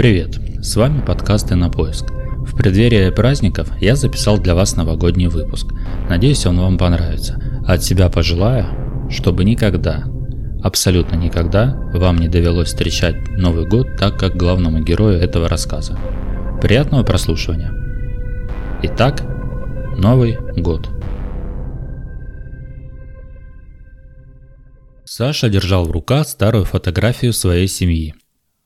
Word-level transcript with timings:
Привет, 0.00 0.40
с 0.62 0.76
вами 0.76 1.02
подкасты 1.02 1.56
на 1.56 1.68
поиск. 1.68 2.06
В 2.10 2.56
преддверии 2.56 3.10
праздников 3.10 3.70
я 3.82 3.96
записал 3.96 4.38
для 4.38 4.54
вас 4.54 4.74
новогодний 4.74 5.26
выпуск. 5.26 5.74
Надеюсь, 6.08 6.46
он 6.46 6.58
вам 6.58 6.78
понравится. 6.78 7.38
От 7.66 7.84
себя 7.84 8.08
пожелаю, 8.08 8.64
чтобы 9.10 9.44
никогда, 9.44 10.04
абсолютно 10.62 11.16
никогда 11.16 11.74
вам 11.92 12.16
не 12.16 12.28
довелось 12.28 12.68
встречать 12.68 13.28
Новый 13.36 13.68
год 13.68 13.98
так, 13.98 14.18
как 14.18 14.38
главному 14.38 14.82
герою 14.82 15.18
этого 15.18 15.50
рассказа. 15.50 15.98
Приятного 16.62 17.02
прослушивания. 17.02 17.70
Итак, 18.82 19.22
Новый 19.98 20.38
год. 20.56 20.88
Саша 25.04 25.50
держал 25.50 25.84
в 25.84 25.90
руках 25.90 26.26
старую 26.26 26.64
фотографию 26.64 27.34
своей 27.34 27.68
семьи. 27.68 28.14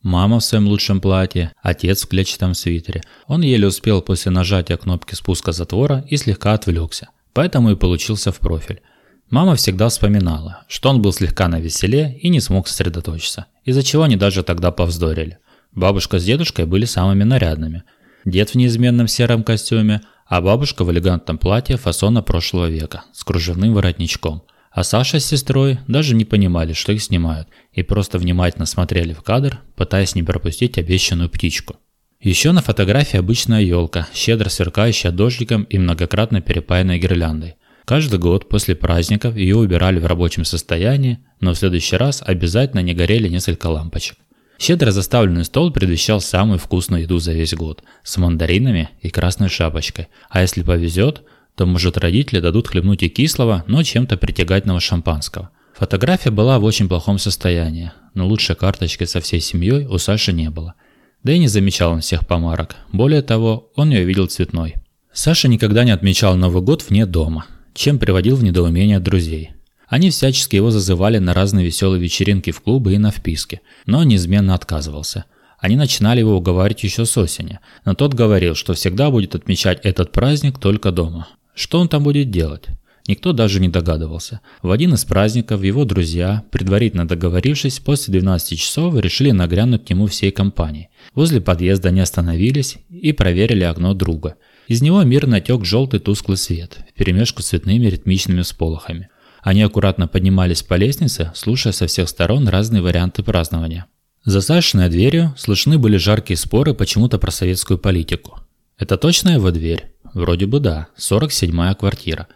Мама 0.04 0.38
в 0.38 0.44
своем 0.44 0.68
лучшем 0.68 1.00
платье, 1.00 1.52
отец 1.62 2.04
в 2.04 2.08
клетчатом 2.08 2.52
свитере. 2.52 3.00
Он 3.26 3.40
еле 3.40 3.66
успел 3.66 4.02
после 4.02 4.30
нажатия 4.30 4.76
кнопки 4.76 5.14
спуска 5.14 5.52
затвора 5.52 6.04
и 6.10 6.18
слегка 6.18 6.52
отвлекся, 6.52 7.08
поэтому 7.32 7.70
и 7.70 7.74
получился 7.74 8.30
в 8.30 8.38
профиль. 8.38 8.82
Мама 9.30 9.56
всегда 9.56 9.88
вспоминала, 9.88 10.64
что 10.68 10.90
он 10.90 11.00
был 11.00 11.14
слегка 11.14 11.48
на 11.48 11.58
веселе 11.58 12.18
и 12.20 12.28
не 12.28 12.40
смог 12.40 12.68
сосредоточиться, 12.68 13.46
из-за 13.64 13.82
чего 13.82 14.02
они 14.02 14.16
даже 14.16 14.42
тогда 14.42 14.70
повздорили. 14.72 15.38
Бабушка 15.72 16.18
с 16.18 16.24
дедушкой 16.24 16.66
были 16.66 16.84
самыми 16.84 17.24
нарядными. 17.24 17.84
Дед 18.26 18.50
в 18.50 18.56
неизменном 18.56 19.08
сером 19.08 19.42
костюме, 19.42 20.02
а 20.26 20.42
бабушка 20.42 20.84
в 20.84 20.92
элегантном 20.92 21.38
платье 21.38 21.78
фасона 21.78 22.22
прошлого 22.22 22.66
века 22.66 23.04
с 23.14 23.24
кружевным 23.24 23.72
воротничком– 23.72 24.42
а 24.74 24.82
Саша 24.82 25.20
с 25.20 25.24
сестрой 25.24 25.78
даже 25.86 26.16
не 26.16 26.24
понимали, 26.24 26.72
что 26.72 26.92
их 26.92 27.00
снимают, 27.00 27.46
и 27.72 27.84
просто 27.84 28.18
внимательно 28.18 28.66
смотрели 28.66 29.12
в 29.12 29.22
кадр, 29.22 29.60
пытаясь 29.76 30.16
не 30.16 30.24
пропустить 30.24 30.78
обещанную 30.78 31.30
птичку. 31.30 31.76
Еще 32.20 32.50
на 32.50 32.60
фотографии 32.60 33.18
обычная 33.18 33.60
елка, 33.60 34.08
щедро 34.12 34.48
сверкающая 34.48 35.12
дождиком 35.12 35.62
и 35.64 35.78
многократно 35.78 36.40
перепаянной 36.40 36.98
гирляндой. 36.98 37.54
Каждый 37.84 38.18
год 38.18 38.48
после 38.48 38.74
праздников 38.74 39.36
ее 39.36 39.56
убирали 39.56 40.00
в 40.00 40.06
рабочем 40.06 40.44
состоянии, 40.44 41.20
но 41.38 41.52
в 41.52 41.58
следующий 41.58 41.96
раз 41.96 42.22
обязательно 42.26 42.80
не 42.80 42.94
горели 42.94 43.28
несколько 43.28 43.68
лампочек. 43.68 44.16
Щедро 44.58 44.90
заставленный 44.90 45.44
стол 45.44 45.70
предвещал 45.72 46.20
самую 46.20 46.58
вкусную 46.58 47.02
еду 47.02 47.18
за 47.18 47.32
весь 47.32 47.54
год, 47.54 47.84
с 48.02 48.16
мандаринами 48.16 48.88
и 49.02 49.10
красной 49.10 49.48
шапочкой, 49.48 50.08
а 50.30 50.40
если 50.40 50.62
повезет, 50.62 51.22
то, 51.56 51.66
может, 51.66 51.98
родители 51.98 52.40
дадут 52.40 52.68
хлебнуть 52.68 53.02
и 53.02 53.08
кислого, 53.08 53.64
но 53.66 53.82
чем-то 53.82 54.16
притягательного 54.16 54.80
шампанского. 54.80 55.50
Фотография 55.74 56.30
была 56.30 56.58
в 56.58 56.64
очень 56.64 56.88
плохом 56.88 57.18
состоянии, 57.18 57.92
но 58.14 58.26
лучшей 58.26 58.56
карточки 58.56 59.04
со 59.04 59.20
всей 59.20 59.40
семьей 59.40 59.86
у 59.86 59.98
Саши 59.98 60.32
не 60.32 60.50
было. 60.50 60.74
Да 61.22 61.32
и 61.32 61.38
не 61.38 61.48
замечал 61.48 61.92
он 61.92 62.00
всех 62.00 62.26
помарок. 62.26 62.76
Более 62.92 63.22
того, 63.22 63.70
он 63.74 63.90
ее 63.90 64.04
видел 64.04 64.26
цветной. 64.26 64.74
Саша 65.12 65.48
никогда 65.48 65.84
не 65.84 65.90
отмечал 65.90 66.36
Новый 66.36 66.62
год 66.62 66.84
вне 66.88 67.06
дома, 67.06 67.46
чем 67.72 67.98
приводил 67.98 68.36
в 68.36 68.44
недоумение 68.44 69.00
друзей. 69.00 69.52
Они 69.88 70.10
всячески 70.10 70.56
его 70.56 70.70
зазывали 70.70 71.18
на 71.18 71.34
разные 71.34 71.64
веселые 71.64 72.00
вечеринки 72.00 72.50
в 72.50 72.60
клубы 72.60 72.94
и 72.94 72.98
на 72.98 73.10
вписки, 73.10 73.60
но 73.86 74.00
он 74.00 74.08
неизменно 74.08 74.54
отказывался. 74.54 75.24
Они 75.58 75.76
начинали 75.76 76.20
его 76.20 76.36
уговаривать 76.36 76.82
еще 76.82 77.06
с 77.06 77.16
осени, 77.16 77.58
но 77.84 77.94
тот 77.94 78.12
говорил, 78.12 78.54
что 78.54 78.74
всегда 78.74 79.10
будет 79.10 79.34
отмечать 79.34 79.80
этот 79.82 80.12
праздник 80.12 80.58
только 80.58 80.90
дома. 80.90 81.28
Что 81.54 81.80
он 81.80 81.88
там 81.88 82.02
будет 82.02 82.30
делать? 82.30 82.64
Никто 83.06 83.32
даже 83.32 83.60
не 83.60 83.68
догадывался. 83.68 84.40
В 84.62 84.70
один 84.70 84.94
из 84.94 85.04
праздников 85.04 85.62
его 85.62 85.84
друзья, 85.84 86.42
предварительно 86.50 87.06
договорившись, 87.06 87.78
после 87.78 88.12
12 88.12 88.58
часов 88.58 88.98
решили 88.98 89.30
нагрянуть 89.30 89.84
к 89.84 89.90
нему 89.90 90.06
всей 90.06 90.30
компанией. 90.30 90.88
Возле 91.14 91.42
подъезда 91.42 91.90
они 91.90 92.00
остановились 92.00 92.78
и 92.88 93.12
проверили 93.12 93.64
окно 93.64 93.92
друга. 93.92 94.36
Из 94.68 94.80
него 94.80 95.02
мирно 95.02 95.42
тек 95.42 95.66
желтый 95.66 96.00
тусклый 96.00 96.38
свет, 96.38 96.78
вперемешку 96.94 97.42
с 97.42 97.48
цветными 97.48 97.86
ритмичными 97.86 98.40
сполохами. 98.40 99.10
Они 99.42 99.60
аккуратно 99.60 100.08
поднимались 100.08 100.62
по 100.62 100.74
лестнице, 100.74 101.30
слушая 101.34 101.74
со 101.74 101.86
всех 101.86 102.08
сторон 102.08 102.48
разные 102.48 102.80
варианты 102.80 103.22
празднования. 103.22 103.84
За 104.24 104.40
Сашиной 104.40 104.88
дверью 104.88 105.34
слышны 105.36 105.76
были 105.76 105.98
жаркие 105.98 106.38
споры 106.38 106.72
почему-то 106.72 107.18
про 107.18 107.30
советскую 107.30 107.76
политику. 107.78 108.40
Это 108.78 108.96
точно 108.96 109.30
его 109.30 109.50
дверь? 109.50 109.93
Вроде 110.14 110.46
бы 110.46 110.60
да, 110.60 110.86
47-я 110.96 111.74
квартира. 111.74 112.28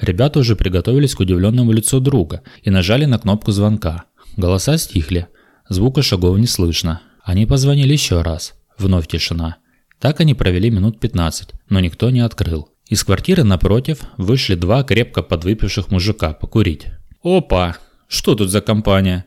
Ребята 0.00 0.40
уже 0.40 0.56
приготовились 0.56 1.14
к 1.14 1.20
удивленному 1.20 1.70
лицу 1.72 2.00
друга 2.00 2.42
и 2.62 2.70
нажали 2.70 3.04
на 3.04 3.18
кнопку 3.18 3.52
звонка. 3.52 4.04
Голоса 4.36 4.76
стихли, 4.78 5.28
звука 5.68 6.02
шагов 6.02 6.38
не 6.38 6.46
слышно. 6.46 7.02
Они 7.22 7.46
позвонили 7.46 7.92
еще 7.92 8.22
раз. 8.22 8.54
Вновь 8.78 9.06
тишина. 9.06 9.56
Так 10.00 10.20
они 10.20 10.34
провели 10.34 10.70
минут 10.70 10.98
15, 11.00 11.50
но 11.68 11.80
никто 11.80 12.10
не 12.10 12.20
открыл. 12.20 12.70
Из 12.88 13.04
квартиры 13.04 13.42
напротив 13.44 14.00
вышли 14.16 14.54
два 14.54 14.82
крепко 14.82 15.22
подвыпивших 15.22 15.90
мужика 15.90 16.32
покурить. 16.32 16.86
«Опа! 17.22 17.76
Что 18.06 18.34
тут 18.34 18.50
за 18.50 18.60
компания?» 18.60 19.24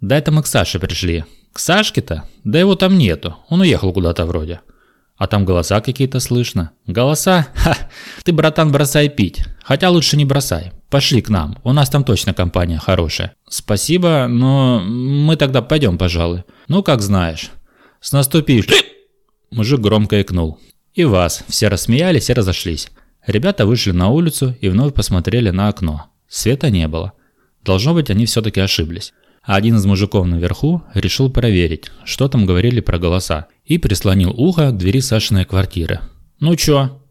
«Да 0.00 0.18
это 0.18 0.32
мы 0.32 0.42
к 0.42 0.46
Саше 0.46 0.78
пришли». 0.80 1.24
«К 1.52 1.58
Сашке-то? 1.58 2.24
Да 2.44 2.58
его 2.58 2.74
там 2.74 2.96
нету. 2.98 3.36
Он 3.48 3.60
уехал 3.60 3.92
куда-то 3.92 4.24
вроде». 4.24 4.60
А 5.22 5.28
там 5.28 5.44
голоса 5.44 5.80
какие-то 5.80 6.18
слышно. 6.18 6.72
Голоса? 6.84 7.46
Ха! 7.54 7.76
Ты, 8.24 8.32
братан, 8.32 8.72
бросай 8.72 9.08
пить. 9.08 9.44
Хотя 9.62 9.88
лучше 9.88 10.16
не 10.16 10.24
бросай. 10.24 10.72
Пошли 10.90 11.22
к 11.22 11.28
нам. 11.28 11.58
У 11.62 11.72
нас 11.72 11.90
там 11.90 12.02
точно 12.02 12.34
компания 12.34 12.80
хорошая. 12.80 13.36
Спасибо, 13.48 14.26
но 14.28 14.80
мы 14.80 15.36
тогда 15.36 15.62
пойдем, 15.62 15.96
пожалуй. 15.96 16.42
Ну, 16.66 16.82
как 16.82 17.02
знаешь. 17.02 17.50
С 18.00 18.10
наступившим... 18.10 18.74
Мужик 19.52 19.78
громко 19.78 20.20
икнул. 20.20 20.58
И 20.92 21.04
вас. 21.04 21.44
Все 21.46 21.68
рассмеялись 21.68 22.28
и 22.28 22.32
разошлись. 22.32 22.90
Ребята 23.24 23.64
вышли 23.64 23.92
на 23.92 24.08
улицу 24.08 24.56
и 24.60 24.68
вновь 24.68 24.92
посмотрели 24.92 25.50
на 25.50 25.68
окно. 25.68 26.06
Света 26.26 26.68
не 26.68 26.88
было. 26.88 27.12
Должно 27.62 27.94
быть, 27.94 28.10
они 28.10 28.26
все-таки 28.26 28.58
ошиблись. 28.58 29.12
А 29.44 29.56
один 29.56 29.76
из 29.76 29.86
мужиков 29.86 30.26
наверху 30.26 30.82
решил 30.94 31.30
проверить, 31.30 31.90
что 32.04 32.28
там 32.28 32.46
говорили 32.46 32.80
про 32.80 32.98
голоса, 32.98 33.48
и 33.64 33.78
прислонил 33.78 34.30
ухо 34.30 34.70
к 34.70 34.76
двери 34.76 35.00
Сашиной 35.00 35.44
квартиры. 35.44 36.00
«Ну 36.38 36.54
чё?» 36.56 37.02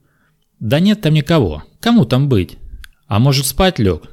«Да 0.59 0.79
нет 0.79 1.01
там 1.01 1.13
никого. 1.13 1.63
Кому 1.79 2.05
там 2.05 2.29
быть? 2.29 2.57
А 3.07 3.19
может 3.19 3.45
спать 3.45 3.79
лег? 3.79 4.03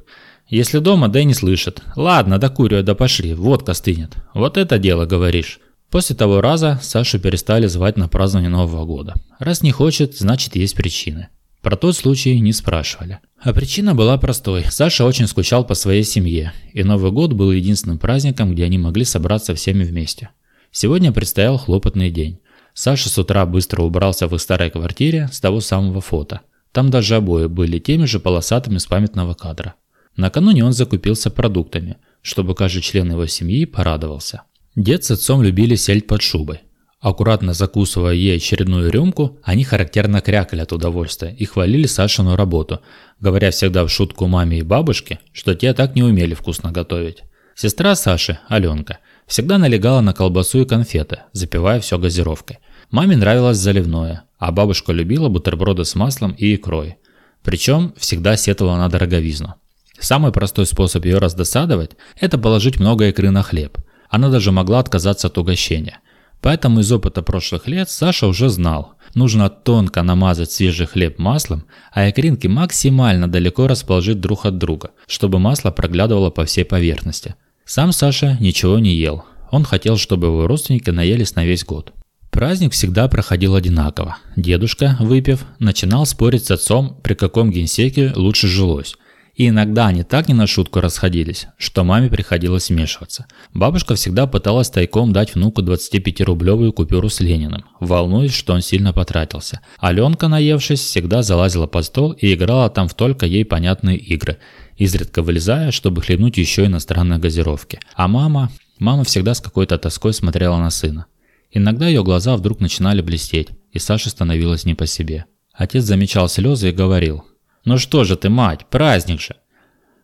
Если 0.49 0.79
дома, 0.79 1.09
да 1.09 1.21
и 1.21 1.25
не 1.25 1.35
слышит. 1.35 1.83
Ладно, 1.95 2.39
докурю, 2.39 2.83
да 2.83 2.95
пошли, 2.95 3.35
водка 3.35 3.75
стынет. 3.75 4.17
Вот 4.35 4.57
это 4.57 4.79
дело, 4.79 5.07
говоришь». 5.07 5.61
После 5.91 6.15
того 6.15 6.41
раза 6.41 6.79
Сашу 6.83 7.19
перестали 7.19 7.67
звать 7.67 7.97
на 7.97 8.09
празднование 8.09 8.51
Нового 8.51 8.85
года. 8.85 9.15
Раз 9.39 9.63
не 9.63 9.71
хочет, 9.71 10.17
значит 10.17 10.55
есть 10.55 10.75
причины. 10.75 11.29
Про 11.69 11.77
тот 11.77 11.95
случай 11.95 12.41
не 12.41 12.55
спрашивали. 12.55 13.19
А 13.43 13.53
причина 13.53 13.95
была 13.95 14.17
простой. 14.17 14.65
Саша 14.71 15.05
очень 15.05 15.27
скучал 15.27 15.67
по 15.67 15.75
своей 15.75 16.03
семье, 16.03 16.55
и 16.73 16.83
Новый 16.83 17.13
год 17.13 17.35
был 17.35 17.53
единственным 17.53 17.99
праздником, 17.99 18.55
где 18.55 18.65
они 18.65 18.79
могли 18.79 19.05
собраться 19.05 19.55
всеми 19.55 19.85
вместе. 19.85 20.31
Сегодня 20.73 21.13
предстоял 21.13 21.59
хлопотный 21.59 22.11
день. 22.11 22.39
Саша 22.73 23.11
с 23.11 23.19
утра 23.19 23.45
быстро 23.45 23.83
убрался 23.83 24.29
в 24.29 24.35
их 24.35 24.41
старой 24.41 24.71
квартире 24.71 25.29
с 25.31 25.41
того 25.41 25.61
самого 25.61 26.01
фото. 26.01 26.41
Там 26.73 26.89
даже 26.89 27.17
обои 27.17 27.49
были 27.49 27.79
теми 27.79 28.07
же 28.07 28.19
полосатыми 28.19 28.79
с 28.79 28.87
памятного 28.87 29.35
кадра. 29.35 29.75
Накануне 30.17 30.65
он 30.65 30.73
закупился 30.73 31.31
продуктами, 31.31 31.99
чтобы 32.23 32.55
каждый 32.55 32.81
член 32.81 33.11
его 33.11 33.27
семьи 33.27 33.67
порадовался. 33.67 34.45
Дед 34.75 35.05
с 35.05 35.11
отцом 35.11 35.43
любили 35.43 35.75
сельдь 35.75 36.07
под 36.07 36.23
шубой. 36.23 36.61
Аккуратно 37.01 37.53
закусывая 37.55 38.15
ей 38.15 38.39
очередную 38.39 38.91
рюмку, 38.91 39.39
они 39.45 39.63
характерно 39.63 40.21
крякали 40.21 40.63
от 40.63 40.73
удовольствия 40.73 41.33
и 41.33 41.45
хвалили 41.45 41.87
Сашину 41.87 42.35
работу, 42.35 42.81
говоря 43.21 43.53
всегда 43.53 43.85
в 43.85 43.89
шутку 43.89 44.27
маме 44.27 44.59
и 44.59 44.63
бабушке, 44.63 45.21
что 45.33 45.55
те 45.55 45.73
так 45.75 45.95
не 45.95 46.03
умели 46.03 46.35
вкусно 46.35 46.73
готовить. 46.73 47.23
Сестра 47.55 47.95
Саши, 47.95 48.41
Аленка, 48.49 48.99
всегда 49.29 49.59
налегала 49.59 50.01
на 50.01 50.13
колбасу 50.13 50.63
и 50.63 50.65
конфеты, 50.65 51.21
запивая 51.33 51.79
все 51.81 51.99
газировкой. 51.99 52.59
Маме 52.91 53.17
нравилось 53.17 53.59
заливное, 53.59 54.25
а 54.39 54.51
бабушка 54.51 54.93
любила 54.93 55.29
бутерброды 55.29 55.85
с 55.85 55.95
маслом 55.95 56.33
и 56.33 56.57
икрой. 56.57 56.97
Причем 57.45 57.95
всегда 57.97 58.37
сетовала 58.37 58.77
на 58.77 58.89
дороговизну. 58.89 59.55
Самый 60.01 60.33
простой 60.33 60.67
способ 60.67 61.05
ее 61.05 61.19
раздосадовать– 61.19 61.93
это 62.21 62.39
положить 62.39 62.81
много 62.81 63.09
икры 63.09 63.31
на 63.31 63.43
хлеб. 63.43 63.79
Она 64.09 64.31
даже 64.31 64.51
могла 64.51 64.81
отказаться 64.81 65.29
от 65.29 65.39
угощения– 65.39 66.01
Поэтому 66.41 66.81
из 66.81 66.93
опыта 66.93 67.23
прошлых 67.23 67.67
лет 67.67 67.91
Саша 67.91 68.27
уже 68.27 68.49
знал, 68.49 68.95
нужно 69.15 69.49
тонко 69.51 70.03
намазать 70.03 70.53
свежий 70.53 70.87
хлеб 70.87 71.19
маслом, 71.19 71.65
а 71.93 72.09
икринки 72.09 72.47
максимально 72.47 73.29
далеко 73.29 73.67
расположить 73.67 74.21
друг 74.21 74.47
от 74.47 74.59
друга, 74.59 74.91
чтобы 75.07 75.39
масло 75.39 75.71
проглядывало 75.71 76.31
по 76.31 76.45
всей 76.45 76.65
поверхности. 76.65 77.35
Сам 77.65 77.93
Саша 77.93 78.37
ничего 78.41 78.79
не 78.79 78.95
ел, 78.95 79.25
он 79.51 79.65
хотел, 79.65 79.97
чтобы 79.97 80.29
его 80.29 80.47
родственники 80.47 80.91
наелись 80.91 81.35
на 81.35 81.45
весь 81.45 81.65
год. 81.65 81.93
Праздник 82.31 82.73
всегда 82.73 83.09
проходил 83.09 83.55
одинаково. 83.55 84.19
Дедушка, 84.37 84.97
выпив, 85.01 85.45
начинал 85.59 86.07
спорить 86.07 86.45
с 86.45 86.51
отцом, 86.51 86.97
при 87.03 87.15
каком 87.15 87.51
генсеке 87.51 88.13
лучше 88.15 88.47
жилось. 88.47 88.97
И 89.39 89.51
иногда 89.51 89.87
они 89.87 90.03
так 90.03 90.27
не 90.27 90.35
на 90.35 90.49
шутку 90.49 90.81
расходились, 90.81 91.47
что 91.59 91.85
маме 91.85 92.11
приходилось 92.11 92.71
вмешиваться. 92.71 93.27
Бабушка 93.55 93.95
всегда 93.95 94.27
пыталась 94.27 94.69
тайком 94.69 95.13
дать 95.13 95.37
внуку 95.37 95.63
25-рублевую 95.63 96.73
купюру 96.73 97.09
с 97.09 97.21
Лениным, 97.21 97.65
волнуясь, 97.79 98.35
что 98.35 98.53
он 98.53 98.63
сильно 98.63 98.93
потратился. 98.93 99.61
Аленка, 99.79 100.27
наевшись, 100.27 100.81
всегда 100.81 101.23
залазила 101.23 101.69
под 101.69 101.85
стол 101.85 102.13
и 102.13 102.35
играла 102.35 102.69
там 102.69 102.89
в 102.89 102.95
только 102.95 103.27
ей 103.27 103.45
понятные 103.45 103.97
игры, 103.97 104.39
изредка 104.77 105.23
вылезая, 105.23 105.71
чтобы 105.71 106.03
хлебнуть 106.03 106.37
еще 106.37 106.67
иностранные 106.67 107.21
газировки. 107.21 107.79
А 107.95 108.09
мама... 108.09 108.51
Мама 108.81 109.03
всегда 109.03 109.35
с 109.35 109.41
какой-то 109.41 109.77
тоской 109.77 110.15
смотрела 110.15 110.57
на 110.57 110.71
сына. 110.71 111.07
Иногда 111.51 111.89
ее 111.89 112.05
глаза 112.05 112.37
вдруг 112.37 112.61
начинали 112.61 113.03
блестеть, 113.03 113.49
и 113.73 113.79
Саше 113.81 114.11
становилось 114.11 114.65
не 114.65 114.75
по 114.75 114.87
себе. 114.87 115.25
Отец 115.53 115.83
замечал 115.83 116.29
слезы 116.29 116.69
и 116.69 116.73
говорил, 116.73 117.25
«Ну 117.69 117.77
что 117.77 118.05
же 118.05 118.17
ты, 118.17 118.31
мать, 118.31 118.65
праздник 118.71 119.21
же!» 119.21 119.37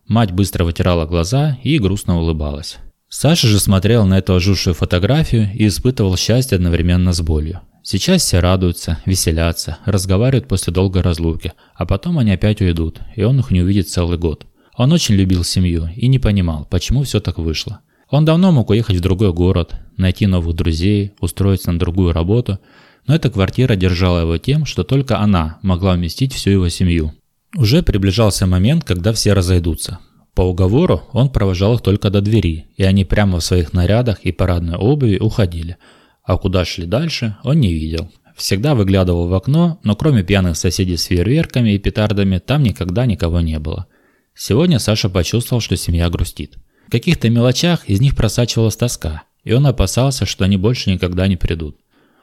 Мать 0.07 0.31
быстро 0.31 0.65
вытирала 0.65 1.07
глаза 1.07 1.57
и 1.63 1.79
грустно 1.79 2.19
улыбалась. 2.19 2.77
Саша 3.09 3.47
же 3.47 3.59
смотрел 3.59 4.05
на 4.05 4.19
эту 4.19 4.35
ожившую 4.35 4.75
фотографию 4.75 5.49
и 5.51 5.65
испытывал 5.65 6.15
счастье 6.15 6.57
одновременно 6.57 7.11
с 7.11 7.21
болью. 7.21 7.61
Сейчас 7.81 8.21
все 8.21 8.39
радуются, 8.39 8.99
веселятся, 9.07 9.79
разговаривают 9.85 10.47
после 10.47 10.73
долгой 10.73 11.01
разлуки, 11.01 11.53
а 11.73 11.87
потом 11.87 12.19
они 12.19 12.33
опять 12.33 12.61
уйдут, 12.61 12.99
и 13.15 13.23
он 13.23 13.39
их 13.39 13.49
не 13.49 13.63
увидит 13.63 13.89
целый 13.89 14.19
год. 14.19 14.45
Он 14.77 14.91
очень 14.91 15.15
любил 15.15 15.43
семью 15.43 15.89
и 15.95 16.07
не 16.07 16.19
понимал, 16.19 16.67
почему 16.69 17.01
все 17.01 17.19
так 17.19 17.39
вышло. 17.39 17.79
Он 18.11 18.25
давно 18.25 18.51
мог 18.51 18.69
уехать 18.69 18.97
в 18.97 19.01
другой 19.01 19.33
город, 19.33 19.73
найти 19.97 20.27
новых 20.27 20.55
друзей, 20.55 21.13
устроиться 21.19 21.71
на 21.71 21.79
другую 21.79 22.13
работу, 22.13 22.59
но 23.07 23.15
эта 23.15 23.31
квартира 23.31 23.75
держала 23.75 24.21
его 24.21 24.37
тем, 24.37 24.67
что 24.67 24.83
только 24.83 25.17
она 25.17 25.57
могла 25.63 25.95
вместить 25.95 26.31
всю 26.31 26.51
его 26.51 26.69
семью. 26.69 27.15
Уже 27.55 27.83
приближался 27.83 28.45
момент, 28.45 28.83
когда 28.83 29.13
все 29.13 29.33
разойдутся. 29.33 29.99
По 30.33 30.41
уговору 30.41 31.03
он 31.13 31.29
провожал 31.29 31.75
их 31.75 31.81
только 31.81 32.09
до 32.09 32.19
двери, 32.19 32.65
и 32.75 32.83
они 32.83 33.05
прямо 33.05 33.39
в 33.39 33.43
своих 33.43 33.71
нарядах 33.71 34.19
и 34.19 34.33
парадной 34.33 34.75
обуви 34.75 35.17
уходили. 35.17 35.77
А 36.23 36.37
куда 36.37 36.65
шли 36.65 36.85
дальше, 36.85 37.37
он 37.43 37.61
не 37.61 37.71
видел. 37.73 38.11
Всегда 38.35 38.75
выглядывал 38.75 39.27
в 39.27 39.33
окно, 39.33 39.79
но 39.83 39.95
кроме 39.95 40.23
пьяных 40.23 40.57
соседей 40.57 40.97
с 40.97 41.05
фейерверками 41.05 41.69
и 41.71 41.77
петардами, 41.77 42.39
там 42.39 42.63
никогда 42.63 43.05
никого 43.05 43.39
не 43.39 43.57
было. 43.59 43.87
Сегодня 44.35 44.77
Саша 44.79 45.09
почувствовал, 45.09 45.61
что 45.61 45.77
семья 45.77 46.09
грустит. 46.09 46.57
В 46.87 46.91
каких-то 46.91 47.29
мелочах 47.29 47.87
из 47.87 48.01
них 48.01 48.17
просачивалась 48.17 48.75
тоска, 48.75 49.23
и 49.45 49.53
он 49.53 49.65
опасался, 49.65 50.25
что 50.25 50.43
они 50.43 50.57
больше 50.57 50.91
никогда 50.91 51.27
не 51.27 51.37
придут. 51.37 51.77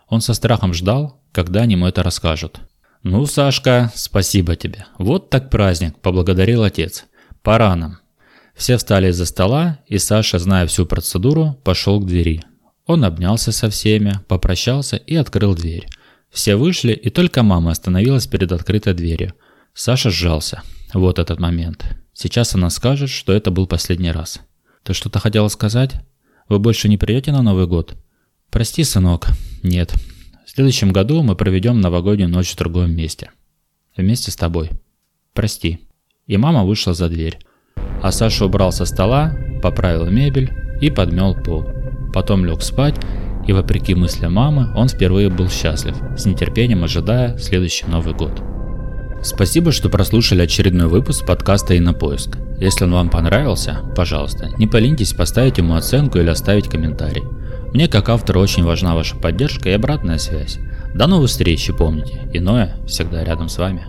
Он 0.09 0.21
со 0.21 0.35
страхом 0.35 0.75
ждал, 0.75 1.23
когда 1.33 1.63
они 1.63 1.73
ему 1.73 1.87
это 1.87 2.03
расскажут. 2.03 2.61
«Ну, 3.03 3.27
Сашка, 3.27 3.91
спасибо 3.95 4.55
тебе. 4.55 4.87
Вот 4.99 5.29
так 5.29 5.51
праздник»,– 5.51 5.99
поблагодарил 6.03 6.63
отец. 6.63 7.05
«Пора 7.43 7.75
нам». 7.75 7.99
Все 8.55 8.77
встали 8.77 9.09
из-за 9.09 9.27
стола, 9.27 9.81
и 9.89 9.99
Саша, 9.99 10.39
зная 10.39 10.67
всю 10.67 10.87
процедуру, 10.87 11.59
пошел 11.65 12.01
к 12.01 12.07
двери. 12.07 12.45
Он 12.87 13.05
обнялся 13.05 13.51
со 13.51 13.71
всеми, 13.71 14.21
попрощался 14.29 14.97
и 14.97 15.17
открыл 15.17 15.55
дверь. 15.55 15.89
Все 16.31 16.57
вышли, 16.57 16.93
и 16.93 17.11
только 17.11 17.43
мама 17.43 17.73
остановилась 17.73 18.27
перед 18.27 18.53
открытой 18.53 18.95
дверью. 18.95 19.35
Саша 19.75 20.11
сжался. 20.11 20.63
Вот 20.95 21.19
этот 21.19 21.41
момент. 21.41 21.85
Сейчас 22.13 22.55
она 22.55 22.71
скажет, 22.71 23.11
что 23.11 23.33
это 23.33 23.51
был 23.51 23.67
последний 23.67 24.13
раз. 24.13 24.41
Ты 24.83 24.95
что-то 24.95 25.19
хотела 25.19 25.49
сказать? 25.49 25.95
Вы 26.49 26.59
больше 26.59 26.89
не 26.89 26.99
придете 26.99 27.33
на 27.33 27.43
Новый 27.43 27.67
год? 27.67 27.95
Прости, 28.51 28.85
сынок. 28.85 29.29
Нет. 29.63 29.95
В 30.53 30.55
следующем 30.55 30.93
году 30.93 31.23
мы 31.23 31.35
проведем 31.35 31.81
новогоднюю 31.81 32.29
ночь 32.29 32.53
в 32.53 32.59
другом 32.59 32.95
месте. 32.95 33.31
Вместе 33.97 34.31
с 34.31 34.37
тобой. 34.37 34.69
Прости. 35.33 35.79
И 36.27 36.37
мама 36.37 36.67
вышла 36.67 36.93
за 36.93 37.09
дверь. 37.09 37.39
А 38.03 38.13
Саша 38.13 38.45
убрал 38.45 38.71
со 38.71 38.85
стола, 38.85 39.35
поправил 39.63 40.11
мебель 40.11 40.53
и 40.83 40.91
подмел 40.91 41.35
пол. 41.35 41.65
Потом 42.13 42.45
лег 42.45 42.61
спать, 42.61 43.01
и 43.49 43.55
вопреки 43.55 43.95
мыслям 43.95 44.35
мамы, 44.35 44.71
он 44.77 44.89
впервые 44.89 45.31
был 45.31 45.49
счастлив, 45.49 45.97
с 46.19 46.27
нетерпением 46.27 46.85
ожидая 46.85 47.39
следующий 47.39 47.87
Новый 47.87 48.13
год. 48.13 48.43
Спасибо, 49.23 49.73
что 49.73 49.89
прослушали 49.89 50.43
очередной 50.43 50.89
выпуск 50.89 51.25
подкаста 51.25 51.79
«Инопоиск». 51.79 52.37
Если 52.59 52.85
он 52.85 52.93
вам 52.93 53.09
понравился, 53.09 53.81
пожалуйста, 53.97 54.51
не 54.59 54.67
поленитесь 54.67 55.15
поставить 55.15 55.57
ему 55.57 55.77
оценку 55.77 56.19
или 56.19 56.29
оставить 56.29 56.69
комментарий. 56.69 57.23
Мне 57.73 57.89
как 57.89 58.11
автору 58.11 58.41
очень 58.41 58.65
важна 58.65 58.95
ваша 58.95 59.17
поддержка 59.17 59.71
и 59.71 59.73
обратная 59.73 60.19
связь. 60.19 60.59
До 60.95 61.07
новых 61.07 61.31
встреч 61.31 61.69
и 61.69 61.73
помните, 61.73 62.29
иное 62.35 62.77
всегда 62.87 63.25
рядом 63.25 63.49
с 63.49 63.57
вами. 63.57 63.87